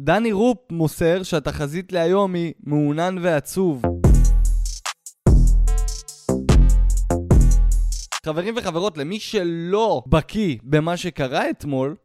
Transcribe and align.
דני 0.00 0.32
רופ 0.32 0.58
מוסר 0.70 1.22
שהתחזית 1.22 1.92
להיום 1.92 2.34
היא 2.34 2.52
מעונן 2.62 3.16
ועצוב. 3.22 3.82
חברים 8.26 8.54
וחברות, 8.56 8.98
למי 8.98 9.20
שלא 9.20 10.02
בקיא 10.06 10.56
במה 10.62 10.96
שקרה 10.96 11.50
אתמול, 11.50 11.96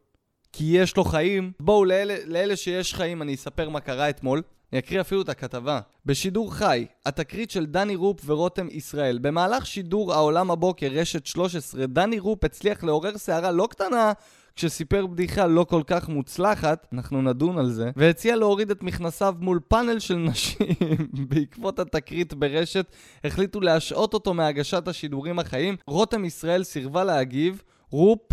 כי 0.52 0.64
יש 0.64 0.96
לו 0.96 1.04
חיים, 1.04 1.52
בואו 1.60 1.84
לאלה, 1.84 2.16
לאלה 2.26 2.56
שיש 2.56 2.94
חיים 2.94 3.22
אני 3.22 3.34
אספר 3.34 3.68
מה 3.68 3.80
קרה 3.80 4.10
אתמול. 4.10 4.42
אני 4.72 4.78
אקריא 4.78 5.00
אפילו 5.00 5.22
את 5.22 5.28
הכתבה. 5.28 5.80
בשידור 6.06 6.54
חי, 6.54 6.86
התקרית 7.06 7.50
של 7.50 7.66
דני 7.66 7.96
רופ 7.96 8.20
ורותם 8.26 8.68
ישראל. 8.70 9.18
במהלך 9.18 9.66
שידור 9.66 10.14
העולם 10.14 10.50
הבוקר, 10.50 10.88
רשת 10.90 11.26
13, 11.26 11.86
דני 11.86 12.18
רופ 12.18 12.44
הצליח 12.44 12.84
לעורר 12.84 13.18
סערה 13.18 13.50
לא 13.50 13.68
קטנה 13.70 14.12
כשסיפר 14.56 15.06
בדיחה 15.06 15.46
לא 15.46 15.64
כל 15.64 15.82
כך 15.86 16.08
מוצלחת, 16.08 16.86
אנחנו 16.92 17.22
נדון 17.22 17.58
על 17.58 17.70
זה, 17.70 17.90
והציע 17.96 18.36
להוריד 18.36 18.70
את 18.70 18.82
מכנסיו 18.82 19.34
מול 19.38 19.60
פאנל 19.68 19.98
של 19.98 20.16
נשים. 20.16 20.66
בעקבות 21.28 21.78
התקרית 21.78 22.34
ברשת, 22.34 22.86
החליטו 23.24 23.60
להשעות 23.60 24.14
אותו 24.14 24.34
מהגשת 24.34 24.88
השידורים 24.88 25.38
החיים. 25.38 25.76
רותם 25.86 26.24
ישראל 26.24 26.64
סירבה 26.64 27.04
להגיב, 27.04 27.62
רופ 27.90 28.32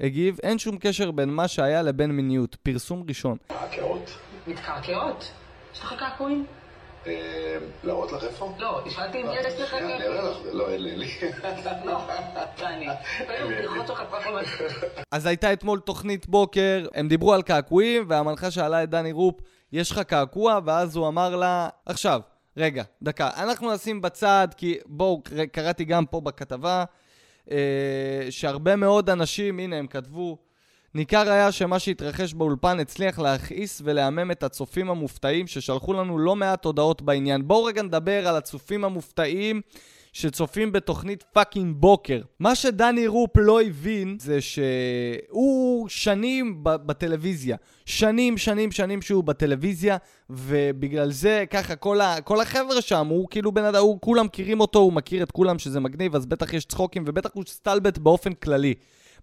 הגיב, 0.00 0.38
אין 0.42 0.58
שום 0.58 0.78
קשר 0.80 1.10
בין 1.10 1.28
מה 1.28 1.48
שהיה 1.48 1.82
לבין 1.82 2.10
מיניות. 2.10 2.56
פרסום 2.62 3.04
ראשון. 3.08 3.36
קעקעות? 3.48 4.10
מתקעקעות? 4.46 5.32
יש 5.74 5.80
לך 5.80 5.94
קעקועים? 5.98 6.46
אה, 7.08 7.56
להראות 7.84 8.12
לך 8.12 8.24
איפה? 8.24 8.52
לא, 8.58 8.80
שאלתי 8.90 9.22
אם 9.22 9.26
יש 9.32 9.60
לך 9.60 9.70
שנייה, 9.70 9.96
אני 9.96 10.04
אראה 10.06 10.30
לך, 10.30 10.36
לא, 10.52 10.68
אין 10.68 10.82
לי. 10.82 11.08
לא, 11.84 11.98
אני. 12.60 12.86
אז 15.12 15.26
הייתה 15.26 15.52
אתמול 15.52 15.80
תוכנית 15.80 16.28
בוקר, 16.28 16.86
הם 16.94 17.08
דיברו 17.08 17.32
על 17.34 17.42
קעקועים, 17.42 18.04
והמנחה 18.08 18.50
שאלה 18.50 18.82
את 18.82 18.90
דני 18.90 19.12
רופ, 19.12 19.40
יש 19.72 19.90
לך 19.90 19.98
קעקוע? 19.98 20.58
ואז 20.64 20.96
הוא 20.96 21.08
אמר 21.08 21.36
לה, 21.36 21.68
עכשיו, 21.86 22.20
רגע, 22.56 22.82
דקה, 23.02 23.30
אנחנו 23.36 23.74
נשים 23.74 24.00
בצד, 24.02 24.48
כי 24.56 24.78
בואו, 24.86 25.22
קר- 25.22 25.44
קראתי 25.52 25.84
גם 25.84 26.06
פה 26.06 26.20
בכתבה, 26.20 26.84
אה, 27.50 27.56
שהרבה 28.30 28.76
מאוד 28.76 29.10
אנשים, 29.10 29.58
הנה 29.58 29.76
הם 29.76 29.86
כתבו, 29.86 30.38
ניכר 30.94 31.30
היה 31.30 31.52
שמה 31.52 31.78
שהתרחש 31.78 32.34
באולפן 32.34 32.80
הצליח 32.80 33.18
להכעיס 33.18 33.82
ולהמם 33.84 34.30
את 34.30 34.42
הצופים 34.42 34.90
המופתעים 34.90 35.46
ששלחו 35.46 35.92
לנו 35.92 36.18
לא 36.18 36.36
מעט 36.36 36.64
הודעות 36.64 37.02
בעניין. 37.02 37.48
בואו 37.48 37.64
רגע 37.64 37.82
נדבר 37.82 38.28
על 38.28 38.36
הצופים 38.36 38.84
המופתעים 38.84 39.60
שצופים 40.12 40.72
בתוכנית 40.72 41.22
fucking 41.32 41.76
בוקר. 41.76 42.20
מה 42.40 42.54
שדני 42.54 43.06
רופ 43.06 43.36
לא 43.36 43.62
הבין 43.62 44.16
זה 44.20 44.38
שהוא 44.40 45.88
שנים 45.88 46.58
בטלוויזיה. 46.62 47.56
שנים, 47.86 48.38
שנים, 48.38 48.72
שנים 48.72 49.02
שהוא 49.02 49.24
בטלוויזיה, 49.24 49.96
ובגלל 50.30 51.10
זה 51.10 51.44
ככה 51.50 51.76
כל, 51.76 52.00
ה- 52.00 52.20
כל 52.20 52.40
החבר'ה 52.40 52.82
שם, 52.82 53.06
הוא 53.06 53.28
כאילו 53.30 53.52
בן 53.52 53.64
אדם, 53.64 53.82
כולם 54.00 54.26
מכירים 54.26 54.60
אותו, 54.60 54.78
הוא 54.78 54.92
מכיר 54.92 55.22
את 55.22 55.30
כולם 55.30 55.58
שזה 55.58 55.80
מגניב, 55.80 56.14
אז 56.14 56.26
בטח 56.26 56.52
יש 56.54 56.64
צחוקים, 56.64 57.04
ובטח 57.06 57.30
הוא 57.32 57.44
סטלבט 57.46 57.98
באופן 57.98 58.32
כללי. 58.32 58.74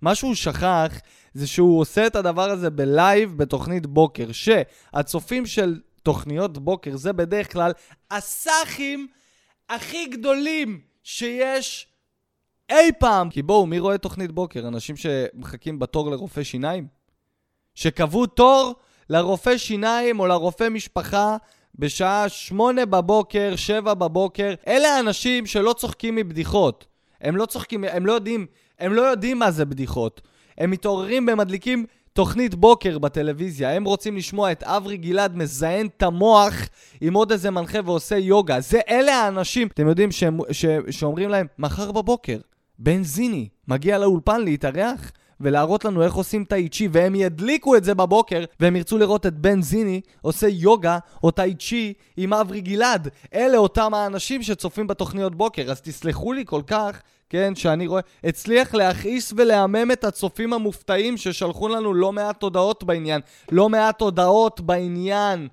מה 0.06 0.16
שהוא 0.16 0.36
שכח 0.36 1.00
זה 1.34 1.48
שהוא 1.48 1.80
עושה 1.80 2.08
את 2.08 2.16
הדבר 2.16 2.50
הזה 2.50 2.70
בלייב 2.70 3.38
בתוכנית 3.38 3.86
בוקר, 3.86 4.32
שהצופים 4.32 5.46
של 5.46 5.80
תוכניות 6.04 6.58
בוקר 6.58 6.96
זה 6.96 7.14
בדרך 7.14 7.54
כלל 7.54 7.72
הסאחים 8.12 9.08
הכי 9.70 10.06
גדולים 10.06 10.80
שיש 11.04 11.88
אי 12.70 12.92
פעם. 13.00 13.30
כי 13.30 13.42
בואו, 13.42 13.66
מי 13.66 13.80
רואה 13.80 13.98
תוכנית 13.98 14.32
בוקר? 14.32 14.68
אנשים 14.68 14.96
שמחכים 14.98 15.80
בתור 15.80 16.12
לרופא 16.12 16.44
שיניים? 16.44 16.88
שקבעו 17.76 18.26
תור 18.26 18.76
לרופא 19.10 19.58
שיניים 19.58 20.20
או 20.20 20.28
לרופא 20.28 20.70
משפחה 20.70 21.38
בשעה 21.76 22.30
שמונה 22.30 22.86
בבוקר, 22.86 23.56
שבע 23.56 23.94
בבוקר. 23.94 24.54
אלה 24.68 24.88
האנשים 24.88 25.46
שלא 25.46 25.74
צוחקים 25.74 26.16
מבדיחות. 26.16 26.86
הם 27.22 27.38
לא 27.38 27.46
צוחקים, 27.46 27.84
הם 27.84 28.06
לא 28.06 28.14
יודעים, 28.14 28.48
הם 28.80 28.94
לא 28.94 29.02
יודעים 29.02 29.40
מה 29.40 29.52
זה 29.52 29.66
בדיחות. 29.66 30.22
הם 30.58 30.72
מתעוררים 30.72 31.28
ומדליקים 31.32 31.86
תוכנית 32.14 32.56
בוקר 32.56 33.00
בטלוויזיה. 33.00 33.76
הם 33.76 33.84
רוצים 33.84 34.18
לשמוע 34.18 34.52
את 34.52 34.64
אברי 34.64 34.98
גלעד 34.98 35.36
מזיין 35.36 35.88
את 35.98 36.04
המוח 36.04 36.54
עם 37.02 37.14
עוד 37.14 37.32
איזה 37.32 37.52
מנחה 37.52 37.80
ועושה 37.86 38.18
יוגה. 38.18 38.60
זה 38.60 38.80
אלה 38.90 39.16
האנשים, 39.16 39.68
אתם 39.68 39.88
יודעים, 39.88 40.12
שהם, 40.12 40.40
ש, 40.52 40.66
שאומרים 40.90 41.30
להם, 41.30 41.48
מחר 41.60 41.92
בבוקר, 41.92 42.38
בן 42.80 43.04
זיני 43.04 43.48
מגיע 43.68 43.98
לאולפן 43.98 44.42
להתארח 44.42 45.12
ולהראות 45.42 45.86
לנו 45.86 46.04
איך 46.04 46.14
עושים 46.14 46.46
טאי 46.46 46.70
צ'י, 46.70 46.88
והם 46.92 47.16
ידליקו 47.16 47.76
את 47.76 47.84
זה 47.84 47.94
בבוקר, 47.94 48.44
והם 48.60 48.76
ירצו 48.76 48.98
לראות 48.98 49.26
את 49.26 49.34
בן 49.34 49.62
זיני 49.62 50.02
עושה 50.22 50.48
יוגה 50.48 50.98
או 51.24 51.32
טאי 51.32 51.54
צ'י 51.60 51.94
עם 52.18 52.34
אברי 52.34 52.62
גלעד. 52.62 53.08
אלה 53.34 53.58
אותם 53.58 53.94
האנשים 53.94 54.44
שצופים 54.44 54.88
בתוכניות 54.88 55.36
בוקר, 55.36 55.72
אז 55.72 55.82
תסלחו 55.82 56.34
לי 56.34 56.44
כל 56.46 56.62
כך, 56.68 57.02
כן, 57.30 57.56
שאני 57.56 57.88
רואה, 57.88 58.02
הצליח 58.24 58.74
להכעיס 58.74 59.34
ולהמם 59.38 59.92
את 59.92 60.04
הצופים 60.04 60.54
המופתעים 60.54 61.18
ששלחו 61.18 61.68
לנו 61.68 61.94
לא 61.94 62.12
מעט 62.12 62.44
הודעות 62.44 62.84
בעניין. 62.84 63.22
לא 63.52 63.70
מעט 63.70 64.02
הודעות 64.02 64.62
בעניין. 64.62 65.48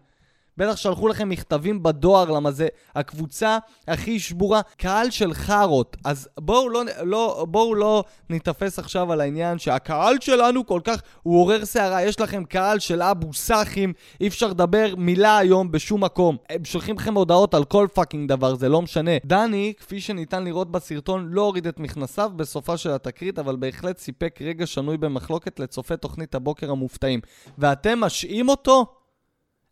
בטח 0.57 0.77
שלחו 0.77 1.09
לכם 1.09 1.29
מכתבים 1.29 1.83
בדואר, 1.83 2.31
למה 2.31 2.51
זה 2.51 2.69
הקבוצה 2.95 3.59
הכי 3.89 4.21
שבורה. 4.21 4.61
קהל 4.77 5.11
של 5.11 5.35
חארות. 5.35 5.97
אז 6.05 6.29
בואו 6.41 6.69
לא, 6.69 6.83
לא, 7.03 7.47
בואו 7.49 7.75
לא 7.75 8.05
ניתפס 8.31 8.79
עכשיו 8.79 9.13
על 9.13 9.21
העניין 9.21 9.59
שהקהל 9.59 10.17
שלנו 10.21 10.67
כל 10.67 10.81
כך, 10.85 11.03
הוא 11.23 11.41
עורר 11.41 11.65
סערה. 11.65 12.03
יש 12.03 12.21
לכם 12.21 12.45
קהל 12.45 12.79
של 12.79 13.03
אבו 13.03 13.33
סאחים, 13.33 13.93
אי 14.21 14.29
אפשר 14.29 14.47
לדבר 14.47 14.95
מילה 14.97 15.39
היום 15.39 15.71
בשום 15.71 16.05
מקום. 16.05 16.37
הם 16.51 16.65
שולחים 16.65 16.97
לכם 16.97 17.15
הודעות 17.15 17.55
על 17.55 17.65
כל 17.65 17.87
fucking 17.95 18.29
דבר, 18.29 18.55
זה 18.55 18.69
לא 18.69 18.83
משנה. 18.83 19.11
דני, 19.25 19.73
כפי 19.77 20.01
שניתן 20.01 20.45
לראות 20.45 20.71
בסרטון, 20.71 21.29
לא 21.31 21.43
הוריד 21.43 21.67
את 21.67 21.81
מכנסיו 21.81 22.31
בסופה 22.37 22.77
של 22.77 22.91
התקרית, 22.91 23.39
אבל 23.39 23.57
בהחלט 23.57 23.99
סיפק 23.99 24.39
רגע 24.43 24.67
שנוי 24.67 24.97
במחלוקת 24.97 25.61
לצופי 25.61 25.97
תוכנית 25.97 26.35
הבוקר 26.35 26.71
המופתעים. 26.71 27.21
ואתם 27.59 28.01
משעים 28.01 28.49
אותו? 28.49 29.02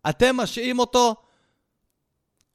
אתם 0.08 0.36
משעים 0.36 0.78
אותו? 0.78 1.14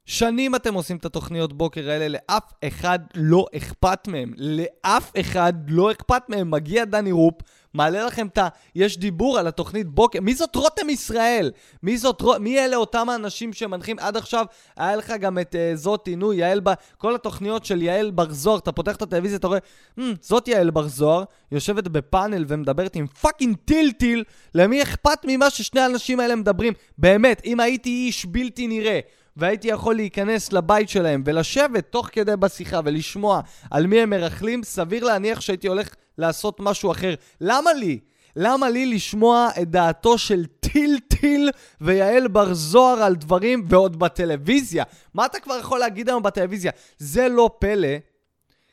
שנים 0.06 0.54
אתם 0.54 0.74
עושים 0.74 0.96
את 0.96 1.04
התוכניות 1.04 1.52
בוקר 1.52 1.90
האלה, 1.90 2.08
לאף 2.08 2.52
אחד 2.64 2.98
לא 3.14 3.46
אכפת 3.56 4.08
מהם. 4.08 4.32
לאף 4.36 5.12
אחד 5.20 5.52
לא 5.68 5.92
אכפת 5.92 6.22
מהם. 6.28 6.50
מגיע 6.50 6.84
דני 6.84 7.12
רופ, 7.12 7.34
מעלה 7.74 8.06
לכם 8.06 8.26
את 8.26 8.38
ה... 8.38 8.48
יש 8.74 8.98
דיבור 8.98 9.38
על 9.38 9.46
התוכנית 9.46 9.86
בוקר. 9.86 10.20
מי 10.20 10.34
זאת 10.34 10.56
רותם 10.56 10.90
ישראל? 10.90 11.50
מי 11.82 11.98
זאת? 11.98 12.22
מי 12.40 12.58
אלה 12.58 12.76
אותם 12.76 13.08
האנשים 13.08 13.52
שמנחים? 13.52 13.98
עד 13.98 14.16
עכשיו 14.16 14.44
היה 14.76 14.96
לך 14.96 15.12
גם 15.20 15.38
את 15.38 15.54
uh, 15.54 15.76
זאתי, 15.76 16.16
נו, 16.16 16.32
יעל 16.32 16.60
ב... 16.64 16.70
כל 16.98 17.14
התוכניות 17.14 17.64
של 17.64 17.82
יעל 17.82 18.10
בר 18.10 18.32
זוהר, 18.32 18.58
אתה 18.58 18.72
פותח 18.72 18.96
את 18.96 19.02
הטלוויזיה, 19.02 19.38
אתה 19.38 19.46
רואה, 19.46 19.58
hmm, 20.00 20.02
זאת 20.20 20.48
יעל 20.48 20.70
בר 20.70 20.88
זוהר, 20.88 21.24
יושבת 21.52 21.88
בפאנל 21.88 22.44
ומדברת 22.48 22.96
עם 22.96 23.06
fucking 23.06 23.56
טילטיל, 23.64 24.24
למי 24.54 24.82
אכפת 24.82 25.18
ממה 25.24 25.50
ששני 25.50 25.80
האנשים 25.80 26.20
האלה 26.20 26.36
מדברים? 26.36 26.72
באמת, 26.98 27.42
אם 27.44 27.60
הייתי 27.60 27.90
איש 27.90 28.26
בלתי 28.26 28.66
נראה, 28.66 29.00
והייתי 29.36 29.68
יכול 29.68 29.94
להיכנס 29.94 30.52
לבית 30.52 30.88
שלהם 30.88 31.22
ולשבת 31.26 31.86
תוך 31.90 32.08
כדי 32.12 32.36
בשיחה 32.36 32.80
ולשמוע 32.84 33.40
על 33.70 33.86
מי 33.86 34.00
הם 34.00 34.10
מרכלים, 34.10 34.62
סביר 34.62 35.04
להניח 35.04 35.40
שהייתי 35.40 35.68
הולך 35.68 35.94
לעשות 36.18 36.60
משהו 36.60 36.90
אחר. 36.90 37.14
למה 37.40 37.72
לי? 37.72 37.98
למה 38.36 38.70
לי 38.70 38.86
לשמוע 38.86 39.48
את 39.62 39.70
דעתו 39.70 40.18
של 40.18 40.46
טילטיל 40.46 41.50
ויעל 41.80 42.28
בר 42.28 42.54
זוהר 42.54 43.02
על 43.02 43.14
דברים 43.14 43.64
ועוד 43.68 43.98
בטלוויזיה? 43.98 44.84
מה 45.14 45.26
אתה 45.26 45.40
כבר 45.40 45.58
יכול 45.60 45.78
להגיד 45.78 46.08
היום 46.08 46.22
בטלוויזיה? 46.22 46.72
זה 46.98 47.28
לא 47.28 47.50
פלא, 47.58 47.88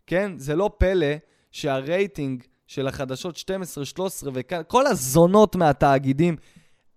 כן? 0.08 0.32
זה 0.38 0.56
לא 0.56 0.70
פלא 0.78 1.16
שהרייטינג 1.52 2.44
של 2.68 2.88
החדשות 2.88 3.38
12, 3.38 3.86
13 3.86 4.32
וכל 4.34 4.88
הזונות 4.88 5.56
מהתאגידים, 5.56 6.36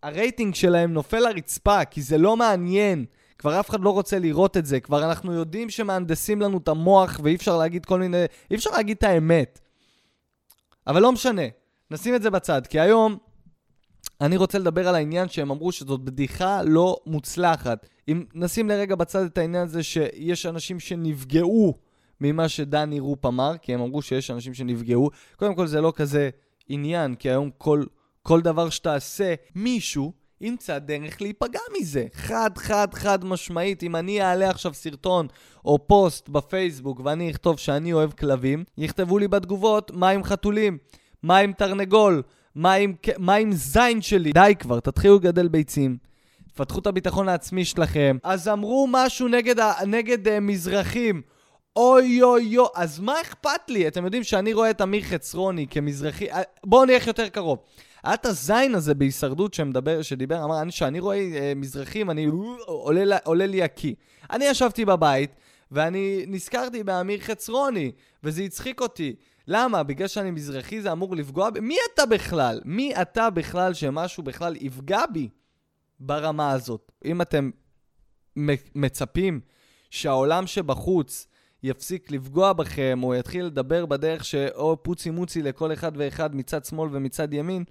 הרייטינג 0.03 0.55
שלהם 0.55 0.93
נופל 0.93 1.19
לרצפה, 1.19 1.85
כי 1.85 2.03
זה 2.03 2.19
לא 2.19 2.37
מעניין. 2.37 3.05
כבר 3.39 3.61
אף 3.61 3.71
אחד 3.71 3.81
לא 3.81 3.91
רוצה 3.91 4.19
לראות 4.19 4.57
את 4.57 4.67
זה, 4.67 4.81
כבר 4.81 5.05
אנחנו 5.05 5.33
יודעים 5.33 5.71
שמהנדסים 5.71 6.41
לנו 6.41 6.59
את 6.59 6.69
המוח 6.69 7.21
ואי 7.23 7.35
אפשר 7.35 7.57
להגיד 7.57 7.85
כל 7.85 8.01
מיני... 8.01 8.25
אי 8.51 8.57
אפשר 8.57 8.71
להגיד 8.71 8.97
את 8.97 9.03
האמת. 9.03 9.61
אבל 10.87 11.03
לא 11.03 11.13
משנה, 11.13 11.43
נשים 11.91 12.15
את 12.15 12.23
זה 12.23 12.31
בצד, 12.31 12.67
כי 12.67 12.81
היום 12.81 13.19
אני 14.21 14.37
רוצה 14.37 14.59
לדבר 14.59 14.89
על 14.89 14.95
העניין 14.95 15.29
שהם 15.29 15.51
אמרו 15.51 15.73
שזאת 15.73 16.01
בדיחה 16.01 16.63
לא 16.63 16.97
מוצלחת. 17.07 17.87
אם 18.09 18.25
נשים 18.35 18.69
לרגע 18.69 18.95
בצד 18.95 19.25
את 19.25 19.39
העניין 19.39 19.63
הזה 19.63 19.83
שיש 19.83 20.47
אנשים 20.47 20.81
שנפגעו 20.81 21.75
ממה 22.21 22.49
שדני 22.49 23.01
רופ 23.01 23.27
אמר, 23.27 23.53
כי 23.63 23.75
הם 23.75 23.81
אמרו 23.81 24.03
שיש 24.03 24.31
אנשים 24.31 24.55
שנפגעו, 24.55 25.11
קודם 25.37 25.55
כל 25.55 25.67
זה 25.67 25.81
לא 25.81 25.93
כזה 25.97 26.31
עניין, 26.69 27.15
כי 27.15 27.31
היום 27.31 27.51
כל, 27.59 27.85
כל 28.23 28.41
דבר 28.41 28.71
שתעשה, 28.71 29.35
מישהו 29.55 30.13
ימצא 30.41 30.79
דרך 30.79 31.23
להיפגע 31.23 31.61
מזה. 31.81 32.07
חד, 32.13 32.51
חד, 32.59 32.95
חד 32.95 33.25
משמעית. 33.25 33.83
אם 33.83 33.97
אני 33.97 34.23
אעלה 34.23 34.51
עכשיו 34.51 34.75
סרטון 34.75 35.27
או 35.65 35.79
פוסט 35.87 36.29
בפייסבוק 36.29 37.01
ואני 37.05 37.31
אכתוב 37.31 37.59
שאני 37.59 37.93
אוהב 37.93 38.13
כלבים, 38.13 38.65
יכתבו 38.79 39.19
לי 39.19 39.29
בתגובות 39.29 39.91
מה 39.95 40.09
עם 40.09 40.25
חתולים, 40.25 40.79
מה 41.23 41.39
עם 41.39 41.53
תרנגול, 41.53 42.23
מה 42.55 42.75
עם, 42.75 42.95
מה 43.19 43.35
עם 43.35 43.53
זין 43.53 44.03
שלי. 44.03 44.33
די 44.33 44.55
כבר, 44.59 44.81
תתחילו 44.81 45.17
לגדל 45.17 45.49
ביצים. 45.49 45.97
פתחו 46.55 46.79
את 46.79 46.87
הביטחון 46.87 47.29
העצמי 47.29 47.65
שלכם. 47.65 48.17
אז 48.23 48.49
אמרו 48.49 48.89
משהו 48.91 49.29
נגד, 49.29 49.61
נגד 49.87 50.27
uh, 50.27 50.31
מזרחים. 50.41 51.23
אוי 51.77 52.23
אוי 52.23 52.59
אוי, 52.59 52.69
אז 52.75 53.01
מה 53.01 53.21
אכפת 53.21 53.61
לי? 53.69 53.89
אתם 53.89 54.05
יודעים 54.05 54.25
שאני 54.25 54.53
רואה 54.53 54.71
את 54.71 54.81
אמיר 54.81 55.03
חצרוני 55.03 55.67
כמזרחי, 55.71 56.31
אה, 56.31 56.43
בואו 56.65 56.85
נלך 56.85 57.07
יותר 57.07 57.29
קרוב. 57.29 57.59
היה 58.03 58.15
את 58.15 58.27
הזין 58.27 58.75
הזה 58.75 58.95
בהישרדות 58.95 59.55
שמדבר, 59.55 60.03
שדיבר, 60.03 60.45
אמר, 60.45 60.63
אני, 60.63 60.73
שאני 60.73 61.01
רואה 61.01 61.17
אה, 61.17 61.53
מזרחים, 61.57 62.11
אני, 62.11 62.27
עולה, 62.67 63.05
לה- 63.05 63.19
עולה 63.25 63.47
לי 63.47 63.63
הקיא. 63.63 63.95
אני 64.31 64.45
ישבתי 64.45 64.85
בבית, 64.85 65.31
ואני 65.71 66.25
נזכרתי 66.29 66.85
באמיר 66.85 67.21
חצרוני, 67.21 67.93
וזה 68.25 68.43
הצחיק 68.43 68.81
אותי. 68.81 69.15
למה? 69.49 69.83
בגלל 69.83 70.09
שאני 70.09 70.31
מזרחי 70.31 70.81
זה 70.81 70.93
אמור 70.93 71.17
לפגוע 71.17 71.51
ב... 71.51 71.61
מי 71.61 71.77
אתה 71.95 72.07
בכלל? 72.07 72.61
מי 72.65 72.95
אתה 73.03 73.31
בכלל 73.31 73.75
שמשהו 73.75 74.23
בכלל 74.23 74.57
יפגע 74.61 75.03
בי 75.13 75.29
ברמה 76.01 76.51
הזאת? 76.53 76.93
אם 77.05 77.23
אתם 77.23 77.51
מצפים 78.75 79.41
שהעולם 79.91 80.47
שבחוץ 80.47 81.27
יפסיק 81.67 82.11
לפגוע 82.11 82.53
בכם, 82.53 83.01
או 83.03 83.15
יתחיל 83.15 83.45
לדבר 83.45 83.87
בדרך 83.87 84.25
שאו 84.25 84.83
פוצי 84.83 85.11
מוצי 85.11 85.43
לכל 85.43 85.73
אחד 85.73 85.93
ואחד 85.97 86.37
מצד 86.37 86.65
שמאל 86.65 86.89
ומצד 86.93 87.33
ימין, 87.33 87.65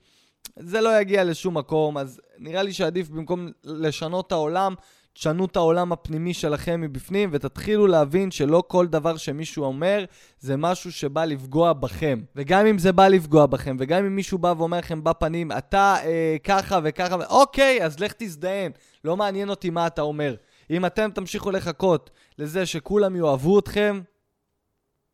זה 0.59 0.81
לא 0.81 0.99
יגיע 1.01 1.23
לשום 1.23 1.57
מקום, 1.57 1.97
אז 1.97 2.21
נראה 2.37 2.63
לי 2.63 2.73
שעדיף 2.73 3.09
במקום 3.09 3.49
לשנות 3.63 4.27
את 4.27 4.31
העולם, 4.31 4.73
תשנו 5.13 5.45
את 5.45 5.55
העולם 5.55 5.91
הפנימי 5.91 6.33
שלכם 6.33 6.81
מבפנים, 6.81 7.29
ותתחילו 7.31 7.87
להבין 7.87 8.31
שלא 8.31 8.63
כל 8.67 8.87
דבר 8.87 9.17
שמישהו 9.17 9.63
אומר, 9.63 10.05
זה 10.39 10.57
משהו 10.57 10.91
שבא 10.91 11.25
לפגוע 11.25 11.73
בכם. 11.73 12.21
וגם 12.35 12.65
אם 12.65 12.77
זה 12.77 12.91
בא 12.91 13.07
לפגוע 13.07 13.45
בכם, 13.45 13.75
וגם 13.79 14.05
אם 14.05 14.15
מישהו 14.15 14.37
בא 14.37 14.53
ואומר 14.57 14.77
לכם 14.77 15.03
בפנים, 15.03 15.51
אתה 15.51 15.95
אה, 16.03 16.35
ככה 16.43 16.79
וככה, 16.83 17.15
אוקיי, 17.29 17.85
אז 17.85 17.99
לך 17.99 18.13
תזדיין. 18.17 18.71
לא 19.03 19.17
מעניין 19.17 19.49
אותי 19.49 19.69
מה 19.69 19.87
אתה 19.87 20.01
אומר. 20.01 20.35
אם 20.69 20.85
אתם 20.85 21.09
תמשיכו 21.13 21.51
לחכות 21.51 22.09
לזה 22.39 22.65
שכולם 22.65 23.15
יאהבו 23.15 23.59
אתכם, 23.59 24.01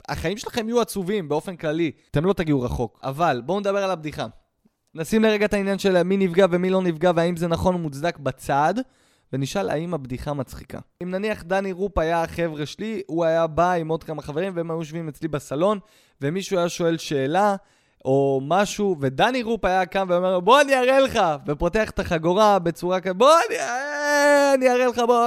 החיים 0.09 0.37
שלכם 0.37 0.67
יהיו 0.67 0.81
עצובים 0.81 1.29
באופן 1.29 1.55
כללי. 1.55 1.91
אתם 2.11 2.25
לא 2.25 2.33
תגיעו 2.33 2.61
רחוק. 2.61 2.99
אבל 3.03 3.41
בואו 3.45 3.59
נדבר 3.59 3.83
על 3.83 3.91
הבדיחה. 3.91 4.27
נשים 4.95 5.23
לרגע 5.23 5.45
את 5.45 5.53
העניין 5.53 5.79
של 5.79 6.03
מי 6.03 6.17
נפגע 6.17 6.45
ומי 6.51 6.69
לא 6.69 6.81
נפגע 6.81 7.11
והאם 7.15 7.37
זה 7.37 7.47
נכון 7.47 7.75
ומוצדק 7.75 8.17
בצד, 8.17 8.73
ונשאל 9.33 9.69
האם 9.69 9.93
הבדיחה 9.93 10.33
מצחיקה. 10.33 10.79
אם 11.03 11.11
נניח 11.11 11.43
דני 11.43 11.71
רופ 11.71 11.97
היה 11.97 12.23
החבר'ה 12.23 12.65
שלי, 12.65 13.01
הוא 13.07 13.25
היה 13.25 13.47
בא 13.47 13.71
עם 13.71 13.87
עוד 13.87 14.03
כמה 14.03 14.21
חברים 14.21 14.53
והם 14.55 14.71
היו 14.71 14.79
יושבים 14.79 15.07
אצלי 15.07 15.27
בסלון, 15.27 15.79
ומישהו 16.21 16.57
היה 16.57 16.69
שואל 16.69 16.97
שאלה 16.97 17.55
או 18.05 18.41
משהו, 18.43 18.95
ודני 18.99 19.43
רופ 19.43 19.65
היה 19.65 19.85
קם 19.85 20.07
ואומר, 20.09 20.39
בוא 20.39 20.61
אני 20.61 20.75
אראה 20.75 20.99
לך, 20.99 21.19
ופותח 21.45 21.89
את 21.89 21.99
החגורה 21.99 22.59
בצורה 22.59 23.01
כזאת, 23.01 23.17
בוא 23.17 23.33
אני, 23.49 23.59
אה, 23.59 24.53
אני 24.53 24.69
אראה 24.69 24.87
לך, 24.87 24.99
בוא... 25.07 25.25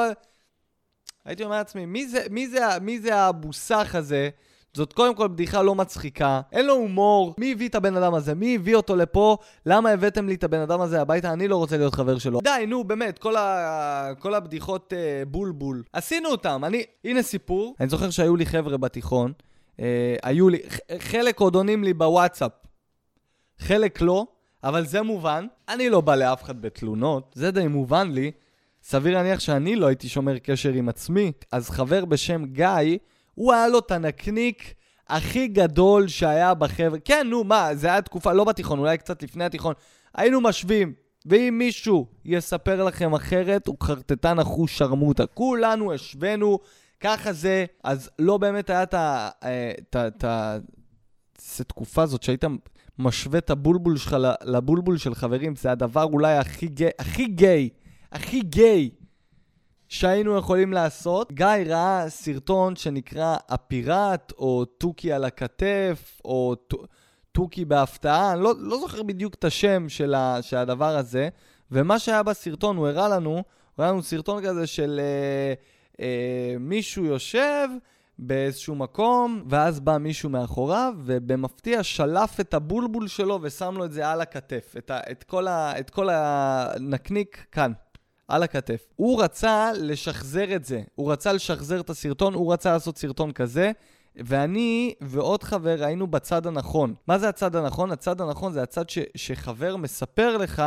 הייתי 1.25 1.45
אומר 1.45 1.57
לעצמי, 1.57 1.87
מי 1.87 2.09
זה, 2.09 2.21
מי 2.31 2.49
זה, 2.49 2.61
מי 2.81 2.99
זה 2.99 3.17
הבוסח 3.17 3.95
הזה? 3.95 4.29
זאת 4.75 4.93
קודם 4.93 5.15
כל 5.15 5.29
בדיחה 5.29 5.63
לא 5.63 5.75
מצחיקה, 5.75 6.41
אין 6.53 6.67
לו 6.67 6.75
הומור. 6.75 7.35
מי 7.39 7.53
הביא 7.53 7.69
את 7.69 7.75
הבן 7.75 7.97
אדם 7.97 8.15
הזה? 8.15 8.35
מי 8.35 8.55
הביא 8.55 8.77
אותו 8.77 8.97
לפה? 8.97 9.37
למה 9.67 9.91
הבאתם 9.91 10.29
לי 10.29 10.35
את 10.35 10.45
הבן 10.45 10.61
אדם 10.61 10.81
הזה 10.81 11.01
הביתה? 11.01 11.33
אני 11.33 11.49
לא 11.49 11.57
רוצה 11.57 11.77
להיות 11.77 11.95
חבר 11.95 12.19
שלו. 12.19 12.41
די, 12.41 12.65
נו, 12.69 12.85
באמת, 12.85 13.19
כל, 13.19 13.37
ה... 13.37 14.11
כל 14.19 14.35
הבדיחות 14.35 14.93
אה, 14.93 15.23
בולבול. 15.27 15.83
עשינו 15.93 16.29
אותם. 16.29 16.65
אני... 16.65 16.85
הנה 17.05 17.23
סיפור. 17.23 17.75
אני 17.81 17.89
זוכר 17.89 18.11
שהיו 18.11 18.37
לי 18.37 18.47
חבר'ה 18.47 18.77
בתיכון. 18.77 19.33
אה, 19.81 20.17
היו 20.23 20.49
לי... 20.49 20.59
חלק 20.99 21.41
עוד 21.41 21.55
עונים 21.55 21.85
לי 21.85 21.95
בוואטסאפ. 21.95 22.53
חלק 23.59 24.01
לא, 24.01 24.27
אבל 24.65 24.87
זה 24.87 25.03
מובן. 25.03 25.47
אני 25.69 25.91
לא 25.91 26.01
בא 26.01 26.15
לאף 26.15 26.43
אחד 26.43 26.63
בתלונות, 26.63 27.33
זה 27.35 27.51
די 27.51 27.67
מובן 27.67 28.11
לי. 28.11 28.31
סביר 28.83 29.15
להניח 29.15 29.41
שאני 29.41 29.77
לא 29.77 29.87
הייתי 29.87 30.09
שומר 30.09 30.39
קשר 30.39 30.73
עם 30.73 30.89
עצמי. 30.89 31.33
אז 31.53 31.71
חבר 31.71 32.05
בשם 32.05 32.45
גיא, 32.45 32.99
הוא 33.35 33.53
היה 33.53 33.69
לו 33.69 33.79
את 33.79 33.91
הנקניק 33.91 34.75
הכי 35.09 35.49
גדול 35.49 36.09
שהיה 36.09 36.55
בחבר'ה. 36.55 36.99
כן, 36.99 37.27
נו, 37.31 37.45
מה, 37.45 37.75
זה 37.75 37.87
היה 37.87 38.03
תקופה, 38.03 38.33
לא 38.33 38.45
בתיכון, 38.45 38.79
אולי 38.79 38.99
קצת 38.99 39.23
לפני 39.23 39.45
התיכון. 39.45 39.75
היינו 40.15 40.41
משווים, 40.41 40.93
ואם 41.27 41.55
מישהו 41.59 42.07
יספר 42.25 42.85
לכם 42.85 43.15
אחרת, 43.15 43.67
הוא 43.67 43.77
חרטטן 43.83 44.39
אחוז 44.39 44.71
שרמוטה. 44.71 45.27
כולנו 45.27 45.93
השווינו, 45.93 46.59
ככה 47.01 47.33
זה. 47.33 47.65
אז 47.85 48.11
לא 48.19 48.39
באמת 48.39 48.71
היה 48.71 48.83
את 48.83 48.95
ה... 48.95 49.31
אה, 49.45 49.73
את 49.79 49.97
ה... 49.97 50.07
את 50.07 50.25
ה... 50.25 50.59
זה 51.39 51.65
תקופה 51.65 52.03
הזאת 52.03 52.23
שהיית 52.23 52.45
משווה 52.99 53.39
את 53.39 53.51
הבולבול 53.51 53.97
שלך 53.97 54.17
לבולבול 54.45 54.99
של 54.99 55.15
חברים, 55.15 55.57
זה 55.57 55.71
הדבר 55.73 56.03
אולי 56.05 56.37
הכי 56.37 56.67
גיי, 56.67 56.91
הכי 56.99 57.27
גיי, 57.27 57.69
הכי 58.13 58.41
גיי 58.41 58.91
שהיינו 59.89 60.37
יכולים 60.37 60.73
לעשות. 60.73 61.33
גיא 61.33 61.47
ראה 61.47 62.05
סרטון 62.09 62.77
שנקרא 62.77 63.37
הפיראט, 63.49 64.33
או 64.39 64.65
תוכי 64.65 65.13
על 65.13 65.25
הכתף, 65.25 66.21
או 66.25 66.55
תוכי 67.33 67.65
בהפתעה, 67.65 68.33
אני 68.33 68.43
לא, 68.43 68.53
לא 68.59 68.79
זוכר 68.79 69.03
בדיוק 69.03 69.35
את 69.35 69.45
השם 69.45 69.89
של, 69.89 70.15
ה, 70.15 70.39
של 70.43 70.57
הדבר 70.57 70.97
הזה, 70.97 71.29
ומה 71.71 71.99
שהיה 71.99 72.23
בסרטון, 72.23 72.77
הוא 72.77 72.89
הראה 72.89 73.09
לנו, 73.09 73.31
הוא 73.31 73.43
הראה 73.79 73.93
לנו 73.93 74.03
סרטון 74.03 74.45
כזה 74.45 74.67
של 74.67 75.01
אה, 75.03 75.55
אה, 76.01 76.57
מישהו 76.61 77.05
יושב, 77.05 77.69
באיזשהו 78.19 78.75
מקום, 78.75 79.45
ואז 79.49 79.81
בא 79.81 79.99
מישהו 79.99 80.31
מאחוריו, 80.31 80.95
ובמפתיע 81.05 81.83
שלף 81.83 82.41
את 82.41 82.55
הבולבול 82.55 83.09
שלו 83.09 83.39
ושם 83.43 83.75
לו 83.77 83.85
את 83.85 83.93
זה 83.93 84.09
על 84.09 84.21
הכתף. 84.21 84.75
את, 84.79 84.91
ה, 84.91 85.01
את, 85.11 85.25
כל, 85.25 85.49
ה, 85.49 85.79
את 85.79 85.91
כל 85.91 86.09
הנקניק 86.13 87.47
כאן, 87.53 87.73
על 88.29 88.43
הכתף. 88.43 88.87
הוא 88.97 89.23
רצה 89.23 89.71
לשחזר 89.75 90.57
את 90.57 90.65
זה, 90.65 90.83
הוא 90.95 91.13
רצה 91.13 91.33
לשחזר 91.33 91.81
את 91.81 91.91
הסרטון, 91.91 92.35
הוא 92.35 92.53
רצה 92.53 92.73
לעשות 92.73 92.99
סרטון 92.99 93.33
כזה. 93.33 93.73
ואני 94.17 94.95
ועוד 95.01 95.43
חבר 95.43 95.85
היינו 95.85 96.07
בצד 96.07 96.47
הנכון. 96.47 96.95
מה 97.07 97.19
זה 97.19 97.29
הצד 97.29 97.57
הנכון? 97.57 97.93
הצד 97.93 98.21
הנכון 98.21 98.53
זה 98.53 98.63
הצד 98.63 98.91
ש, 98.91 98.99
שחבר 99.15 99.77
מספר 99.77 100.37
לך 100.37 100.63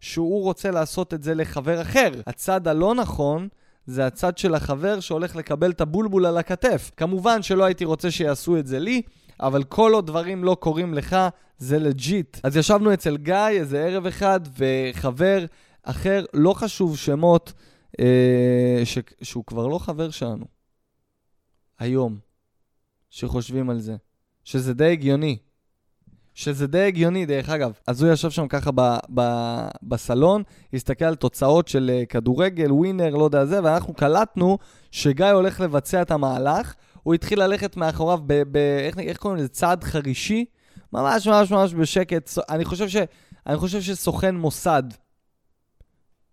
שהוא 0.00 0.42
רוצה 0.42 0.70
לעשות 0.70 1.14
את 1.14 1.22
זה 1.22 1.34
לחבר 1.34 1.82
אחר. 1.82 2.10
הצד 2.26 2.68
הלא 2.68 2.94
נכון 2.94 3.48
זה 3.90 4.06
הצד 4.06 4.38
של 4.38 4.54
החבר 4.54 5.00
שהולך 5.00 5.36
לקבל 5.36 5.70
את 5.70 5.80
הבולבול 5.80 6.26
על 6.26 6.38
הכתף. 6.38 6.90
כמובן 6.96 7.42
שלא 7.42 7.64
הייתי 7.64 7.84
רוצה 7.84 8.10
שיעשו 8.10 8.58
את 8.58 8.66
זה 8.66 8.78
לי, 8.78 9.02
אבל 9.40 9.64
כל 9.64 9.92
עוד 9.94 10.06
דברים 10.06 10.44
לא 10.44 10.56
קורים 10.60 10.94
לך, 10.94 11.16
זה 11.58 11.78
לג'יט. 11.78 12.36
אז 12.42 12.56
ישבנו 12.56 12.94
אצל 12.94 13.16
גיא 13.16 13.48
איזה 13.48 13.84
ערב 13.84 14.06
אחד, 14.06 14.40
וחבר 14.58 15.44
אחר, 15.82 16.24
לא 16.34 16.52
חשוב 16.52 16.96
שמות, 16.96 17.52
אה, 18.00 18.80
ש... 18.84 18.98
שהוא 19.22 19.44
כבר 19.44 19.66
לא 19.66 19.78
חבר 19.78 20.10
שלנו. 20.10 20.44
היום. 21.78 22.18
שחושבים 23.10 23.70
על 23.70 23.80
זה. 23.80 23.96
שזה 24.44 24.74
די 24.74 24.92
הגיוני. 24.92 25.38
שזה 26.40 26.66
די 26.66 26.78
הגיוני, 26.78 27.26
דרך 27.26 27.48
אגב. 27.48 27.72
אז 27.86 28.02
הוא 28.02 28.12
ישב 28.12 28.30
שם 28.30 28.48
ככה 28.48 28.70
ב, 28.74 28.80
ב, 29.14 29.22
בסלון, 29.82 30.42
הסתכל 30.74 31.04
על 31.04 31.14
תוצאות 31.14 31.68
של 31.68 31.90
uh, 31.90 32.06
כדורגל, 32.06 32.72
ווינר, 32.72 33.10
לא 33.16 33.24
יודע 33.24 33.44
זה, 33.44 33.60
ואנחנו 33.64 33.94
קלטנו 33.94 34.58
שגיא 34.90 35.26
הולך 35.26 35.60
לבצע 35.60 36.02
את 36.02 36.10
המהלך. 36.10 36.74
הוא 37.02 37.14
התחיל 37.14 37.42
ללכת 37.42 37.76
מאחוריו, 37.76 38.18
ב, 38.26 38.42
ב, 38.52 38.56
איך, 38.56 38.98
איך 38.98 39.16
קוראים 39.16 39.38
לזה? 39.38 39.48
צעד 39.48 39.84
חרישי? 39.84 40.44
ממש 40.92 41.26
ממש 41.26 41.50
ממש 41.50 41.74
בשקט. 41.74 42.30
אני 42.50 42.64
חושב, 42.64 42.88
ש, 42.88 42.96
אני 43.46 43.56
חושב 43.56 43.80
שסוכן 43.80 44.36
מוסד 44.36 44.82